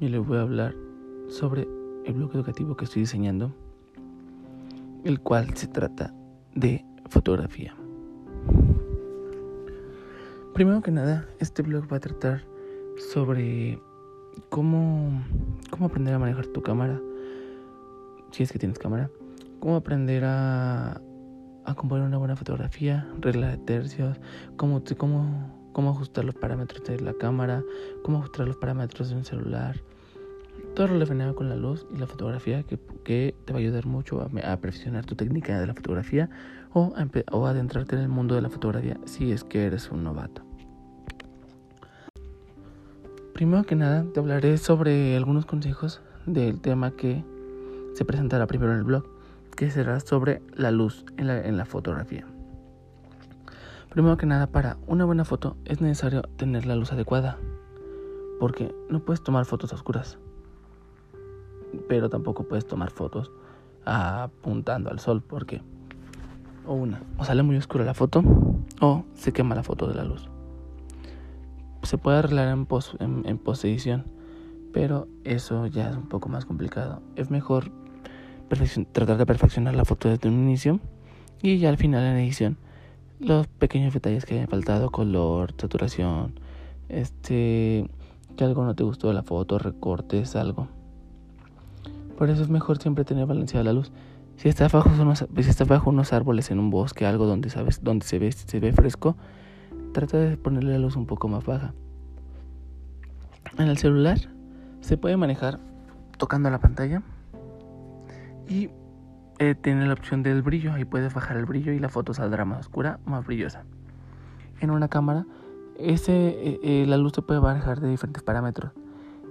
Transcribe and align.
yo 0.00 0.08
les 0.08 0.26
voy 0.26 0.38
a 0.38 0.42
hablar 0.42 0.74
sobre 1.28 1.68
el 2.06 2.14
blog 2.14 2.34
educativo 2.34 2.74
que 2.74 2.86
estoy 2.86 3.02
diseñando, 3.02 3.54
el 5.04 5.20
cual 5.20 5.54
se 5.56 5.66
trata 5.66 6.14
de 6.54 6.84
fotografía. 7.08 7.74
Primero 10.54 10.80
que 10.80 10.90
nada, 10.90 11.28
este 11.38 11.62
blog 11.62 11.90
va 11.92 11.98
a 11.98 12.00
tratar 12.00 12.44
sobre 13.12 13.78
cómo, 14.48 15.22
cómo 15.70 15.86
aprender 15.86 16.14
a 16.14 16.18
manejar 16.18 16.46
tu 16.46 16.62
cámara, 16.62 16.98
si 18.30 18.42
es 18.42 18.52
que 18.52 18.58
tienes 18.58 18.78
cámara, 18.78 19.10
cómo 19.60 19.76
aprender 19.76 20.24
a, 20.24 21.00
a 21.64 21.74
componer 21.74 22.06
una 22.06 22.16
buena 22.16 22.36
fotografía, 22.36 23.06
regla 23.20 23.48
de 23.48 23.58
tercios, 23.58 24.18
cómo, 24.56 24.82
cómo, 24.96 25.59
cómo 25.72 25.90
ajustar 25.90 26.24
los 26.24 26.34
parámetros 26.34 26.84
de 26.84 27.00
la 27.00 27.14
cámara, 27.14 27.62
cómo 28.02 28.18
ajustar 28.18 28.46
los 28.46 28.56
parámetros 28.56 29.10
de 29.10 29.16
un 29.16 29.24
celular, 29.24 29.80
todo 30.74 30.88
relacionado 30.88 31.34
con 31.34 31.48
la 31.48 31.56
luz 31.56 31.86
y 31.92 31.98
la 31.98 32.06
fotografía 32.06 32.62
que, 32.62 32.78
te 33.44 33.52
va 33.52 33.58
a 33.58 33.60
ayudar 33.60 33.86
mucho 33.86 34.20
a, 34.20 34.52
a, 34.52 34.56
perfeccionar 34.58 35.04
tu 35.04 35.14
técnica 35.16 35.58
de 35.58 35.66
la 35.66 35.74
fotografía 35.74 36.30
o 36.72 36.94
a, 36.96 37.50
adentrarte 37.50 37.96
en 37.96 38.02
el 38.02 38.08
mundo 38.08 38.34
de 38.34 38.42
la 38.42 38.50
fotografía 38.50 38.98
si 39.04 39.32
es 39.32 39.44
que 39.44 39.64
eres 39.64 39.90
un 39.90 40.04
novato. 40.04 40.42
Primero 43.34 43.64
que 43.64 43.74
nada 43.74 44.04
te 44.12 44.20
hablaré 44.20 44.58
sobre 44.58 45.16
algunos 45.16 45.46
consejos 45.46 46.00
del 46.26 46.60
tema 46.60 46.90
que 46.90 47.24
se 47.94 48.04
presentará 48.04 48.46
primero 48.46 48.72
en 48.72 48.78
el 48.78 48.84
blog, 48.84 49.04
que 49.56 49.70
será 49.70 49.98
sobre 50.00 50.42
la 50.54 50.70
luz 50.70 51.04
en 51.16 51.56
la 51.56 51.64
fotografía. 51.64 52.29
Primero 53.90 54.16
que 54.16 54.26
nada, 54.26 54.46
para 54.46 54.78
una 54.86 55.04
buena 55.04 55.24
foto 55.24 55.56
es 55.64 55.80
necesario 55.80 56.22
tener 56.36 56.66
la 56.66 56.76
luz 56.76 56.92
adecuada, 56.92 57.38
porque 58.38 58.74
no 58.88 59.00
puedes 59.00 59.22
tomar 59.22 59.44
fotos 59.44 59.72
oscuras, 59.72 60.18
pero 61.88 62.08
tampoco 62.08 62.44
puedes 62.44 62.66
tomar 62.66 62.90
fotos 62.90 63.30
apuntando 63.84 64.90
al 64.90 65.00
sol, 65.00 65.22
porque 65.22 65.62
o 66.66 66.74
una, 66.74 67.02
o 67.18 67.24
sale 67.24 67.42
muy 67.42 67.56
oscura 67.56 67.84
la 67.84 67.94
foto, 67.94 68.22
o 68.80 69.04
se 69.14 69.32
quema 69.32 69.54
la 69.54 69.62
foto 69.62 69.86
de 69.88 69.94
la 69.94 70.04
luz 70.04 70.30
se 71.82 71.98
puede 71.98 72.18
arreglar 72.18 72.48
en, 72.48 72.66
pos, 72.66 72.96
en, 73.00 73.40
pero 74.72 75.08
eso 75.24 75.66
ya 75.66 75.90
es 75.90 75.96
un 75.96 76.08
poco 76.08 76.28
más 76.28 76.44
complicado. 76.44 77.02
Es 77.16 77.30
mejor 77.30 77.72
tratar 78.92 79.16
de 79.16 79.26
perfeccionar 79.26 79.74
la 79.74 79.84
foto 79.84 80.08
desde 80.08 80.28
un 80.28 80.34
inicio 80.34 80.80
y 81.42 81.58
ya 81.58 81.68
al 81.68 81.78
final 81.78 82.04
en 82.04 82.16
edición 82.18 82.58
los 83.20 83.46
pequeños 83.46 83.92
detalles 83.92 84.24
que 84.24 84.34
hayan 84.34 84.48
faltado, 84.48 84.90
color, 84.90 85.54
saturación, 85.58 86.40
este, 86.88 87.88
que 88.36 88.44
algo 88.44 88.64
no 88.64 88.74
te 88.74 88.82
gustó 88.82 89.08
de 89.08 89.14
la 89.14 89.22
foto, 89.22 89.58
recortes, 89.58 90.34
algo. 90.36 90.68
Por 92.16 92.30
eso 92.30 92.42
es 92.42 92.48
mejor 92.48 92.78
siempre 92.78 93.04
tener 93.04 93.26
balanceada 93.26 93.64
la 93.64 93.72
luz. 93.72 93.92
Si 94.36 94.48
estás 94.48 94.72
bajo 94.72 94.90
unos, 95.00 95.26
si 95.36 95.50
estás 95.50 95.68
bajo 95.68 95.90
unos 95.90 96.12
árboles 96.12 96.50
en 96.50 96.58
un 96.58 96.70
bosque, 96.70 97.04
algo 97.04 97.26
donde 97.26 97.50
sabes, 97.50 97.84
donde 97.84 98.06
se 98.06 98.18
ve, 98.18 98.32
se 98.32 98.58
ve 98.58 98.72
fresco, 98.72 99.16
trata 99.92 100.16
de 100.16 100.36
ponerle 100.36 100.72
la 100.72 100.78
luz 100.78 100.96
un 100.96 101.06
poco 101.06 101.28
más 101.28 101.44
baja. 101.44 101.74
En 103.58 103.68
el 103.68 103.76
celular 103.76 104.18
se 104.80 104.96
puede 104.96 105.16
manejar 105.16 105.60
tocando 106.16 106.48
la 106.50 106.58
pantalla 106.58 107.02
y 108.48 108.70
eh, 109.40 109.54
tiene 109.54 109.86
la 109.86 109.94
opción 109.94 110.22
del 110.22 110.42
brillo. 110.42 110.74
Ahí 110.74 110.84
puedes 110.84 111.14
bajar 111.14 111.38
el 111.38 111.46
brillo 111.46 111.72
y 111.72 111.78
la 111.78 111.88
foto 111.88 112.12
saldrá 112.12 112.44
más 112.44 112.60
oscura 112.60 113.00
más 113.06 113.26
brillosa. 113.26 113.64
En 114.60 114.70
una 114.70 114.88
cámara, 114.88 115.26
eh, 115.76 115.96
eh, 116.62 116.84
la 116.86 116.98
luz 116.98 117.14
se 117.14 117.22
puede 117.22 117.40
manejar 117.40 117.80
de 117.80 117.88
diferentes 117.88 118.22
parámetros. 118.22 118.72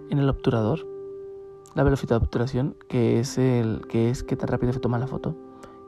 En 0.09 0.17
el 0.17 0.27
obturador, 0.27 0.87
la 1.75 1.83
velocidad 1.83 2.19
de 2.19 2.25
obturación, 2.25 2.75
que 2.89 3.19
es 3.19 3.35
que 3.35 4.13
qué 4.27 4.35
tan 4.35 4.47
rápido 4.47 4.73
se 4.73 4.79
toma 4.79 4.97
la 4.97 5.05
foto. 5.05 5.37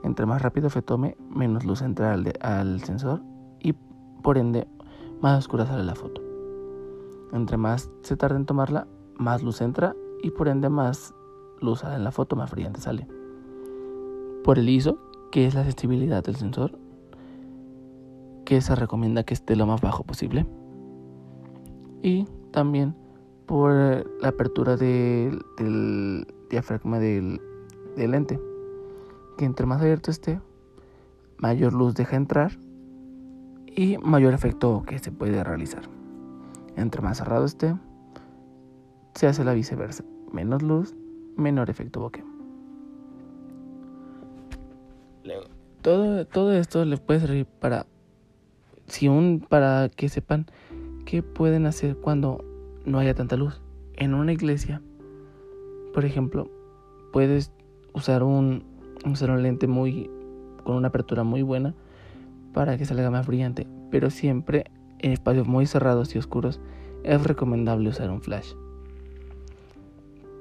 Entre 0.04 0.28
más 0.28 0.40
rápido 0.44 0.70
se 0.70 0.84
tome, 0.84 1.18
menos 1.28 1.66
luz 1.66 1.81
entra 1.81 2.14
al, 2.14 2.31
al 2.42 2.84
sensor 2.84 3.22
y 3.60 3.74
por 4.22 4.38
ende 4.38 4.68
más 5.20 5.40
oscura 5.40 5.66
sale 5.66 5.84
la 5.84 5.96
foto. 5.96 6.22
Entre 7.34 7.58
más 7.58 7.90
se 8.04 8.16
tarda 8.18 8.38
en 8.38 8.46
tomarla, 8.46 8.86
más 9.18 9.42
luz 9.42 9.62
entra 9.62 9.96
y 10.22 10.30
por 10.30 10.48
ende 10.48 10.70
más 10.70 11.16
luz 11.60 11.80
sale 11.80 11.96
en 11.96 12.04
la 12.04 12.12
foto, 12.12 12.36
más 12.36 12.52
brillante 12.52 12.81
sale. 12.81 13.08
Por 14.44 14.57
el 14.59 14.69
ISO, 14.69 14.97
que 15.31 15.46
es 15.46 15.53
la 15.53 15.63
sensibilidad 15.63 16.24
del 16.24 16.35
sensor, 16.35 16.78
que 18.46 18.62
se 18.62 18.75
recomienda 18.75 19.24
que 19.24 19.34
esté 19.34 19.56
lo 19.56 19.66
más 19.66 19.81
bajo 19.81 20.03
posible. 20.03 20.46
Y 22.02 22.25
también 22.51 22.96
por 23.46 23.72
la 24.22 24.30
apertura 24.30 24.78
del, 24.78 25.44
diafragma 26.50 27.00
del, 27.00 27.40
del 27.96 28.12
lente, 28.12 28.40
que 29.38 29.46
entre 29.46 29.66
más 29.66 29.81
abierto 29.81 30.12
esté, 30.12 30.40
mayor 31.38 31.74
luz 31.74 31.96
deja 31.96 32.16
entrar 32.16 32.51
y 33.68 33.97
mayor 33.97 34.34
efecto 34.34 34.84
que 34.85 35.00
se 35.00 35.12
puede 35.12 35.44
realizar. 35.44 35.84
Entre 36.75 37.01
más 37.01 37.18
cerrado 37.18 37.46
esté, 37.46 37.75
se 39.16 39.28
hace 39.28 39.44
la 39.44 39.53
viceversa. 39.53 40.03
Menos 40.31 40.62
luz, 40.62 40.96
menor 41.35 41.69
efecto 41.69 42.00
bokeh. 42.00 42.31
Todo, 45.82 46.26
todo 46.26 46.54
esto 46.54 46.86
les 46.86 47.00
puede 47.00 47.20
servir 47.20 47.46
para, 47.46 47.86
si 48.88 49.08
un, 49.08 49.40
para 49.48 49.90
que 49.90 50.09
sepan 50.09 50.46
qué 51.06 51.24
pueden 51.24 51.66
hacer 51.66 51.98
cuando 51.98 52.44
no 52.86 53.00
haya 53.00 53.16
tanta 53.16 53.36
luz. 53.36 53.62
En 53.96 54.14
una 54.14 54.31
iglesia, 54.31 54.81
por 55.94 56.06
ejemplo, 56.06 56.50
puedes 57.12 57.52
usar 57.94 58.24
un, 58.24 58.64
usar 59.06 59.31
un 59.31 59.44
lente 59.44 59.68
muy, 59.68 60.10
con 60.64 60.76
una 60.76 60.90
apertura 60.90 61.24
muy 61.24 61.42
buena 61.42 61.74
para 62.54 62.78
que 62.78 62.86
salga 62.86 63.10
más 63.10 63.28
brillante, 63.28 63.68
pero 63.90 64.10
siempre 64.10 64.66
en 65.00 65.12
espacios 65.12 65.48
muy 65.48 65.66
cerrados 65.66 66.16
y 66.16 66.20
oscuros 66.20 66.60
es 67.04 67.24
recomendable 67.24 67.90
usar 67.90 68.10
un 68.12 68.22
flash. 68.22 68.54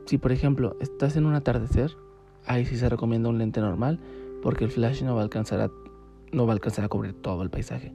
Si 0.06 0.18
por 0.18 0.32
ejemplo 0.32 0.76
estás 0.80 1.16
en 1.16 1.24
un 1.24 1.34
atardecer, 1.34 1.92
ahí 2.46 2.66
sí 2.66 2.76
se 2.76 2.88
recomienda 2.88 3.28
un 3.28 3.38
lente 3.38 3.60
normal 3.60 4.00
porque 4.42 4.64
el 4.64 4.70
flash 4.70 5.02
no 5.02 5.14
va 5.14 5.20
a 5.20 5.24
alcanzar 5.24 5.60
a, 5.60 5.70
no 6.32 6.46
va 6.46 6.52
a, 6.52 6.54
alcanzar 6.54 6.84
a 6.84 6.88
cubrir 6.88 7.14
todo 7.14 7.42
el 7.42 7.50
paisaje. 7.50 7.92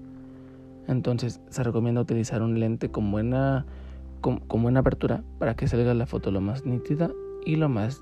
Entonces 0.88 1.42
se 1.50 1.64
recomienda 1.64 2.02
utilizar 2.02 2.42
un 2.42 2.60
lente 2.60 2.92
con 2.92 3.12
buena, 3.12 3.66
con, 4.22 4.40
con 4.40 4.62
buena 4.62 4.82
apertura 4.82 5.24
para 5.40 5.56
que 5.56 5.68
salga 5.68 5.94
la 5.94 6.06
foto 6.06 6.32
lo 6.32 6.42
más 6.42 6.66
nítida 6.66 7.12
y 7.46 7.56
lo 7.56 7.70
más, 7.70 8.02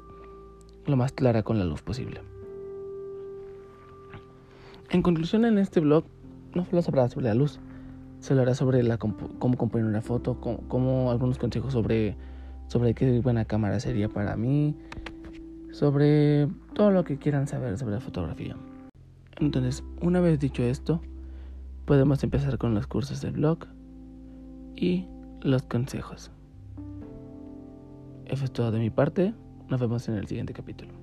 lo 0.85 0.97
más 0.97 1.11
clara 1.11 1.43
con 1.43 1.59
la 1.59 1.65
luz 1.65 1.81
posible. 1.81 2.21
En 4.89 5.01
conclusión, 5.01 5.45
en 5.45 5.57
este 5.57 5.79
blog 5.79 6.05
no 6.53 6.65
solo 6.65 6.81
se 6.81 6.91
hablará 6.91 7.09
sobre 7.09 7.25
la 7.25 7.33
luz, 7.33 7.59
se 8.19 8.33
hablará 8.33 8.53
sobre 8.53 8.83
la 8.83 8.97
cómo 8.97 9.57
componer 9.57 9.87
una 9.87 10.01
foto, 10.01 10.39
cómo, 10.39 11.11
algunos 11.11 11.39
consejos 11.39 11.73
sobre, 11.73 12.15
sobre 12.67 12.93
qué 12.93 13.19
buena 13.19 13.45
cámara 13.45 13.79
sería 13.79 14.07
para 14.07 14.37
mí, 14.37 14.75
sobre 15.73 16.47
todo 16.75 16.91
lo 16.91 17.03
que 17.03 17.17
quieran 17.17 17.47
saber 17.47 17.77
sobre 17.79 17.95
la 17.95 17.99
fotografía. 17.99 18.55
Entonces, 19.39 19.83
una 20.01 20.21
vez 20.21 20.39
dicho 20.39 20.61
esto, 20.61 21.01
podemos 21.85 22.23
empezar 22.23 22.59
con 22.59 22.75
los 22.75 22.85
cursos 22.85 23.21
del 23.21 23.31
blog 23.31 23.65
y 24.75 25.07
los 25.41 25.63
consejos. 25.63 26.31
Eso 28.25 28.45
es 28.45 28.51
todo 28.51 28.71
de 28.71 28.79
mi 28.79 28.91
parte. 28.91 29.33
Nos 29.67 29.81
vemos 29.81 30.07
en 30.07 30.15
el 30.15 30.27
siguiente 30.27 30.53
capítulo. 30.53 30.93